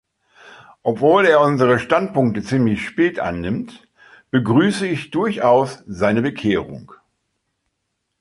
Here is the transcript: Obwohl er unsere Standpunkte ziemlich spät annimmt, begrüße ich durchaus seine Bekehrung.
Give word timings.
Obwohl 0.81 1.27
er 1.27 1.41
unsere 1.41 1.77
Standpunkte 1.77 2.41
ziemlich 2.41 2.83
spät 2.83 3.19
annimmt, 3.19 3.87
begrüße 4.31 4.87
ich 4.87 5.11
durchaus 5.11 5.83
seine 5.85 6.23
Bekehrung. 6.23 6.91